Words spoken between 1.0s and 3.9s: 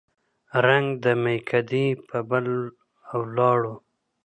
د مېکدې په بله واړوه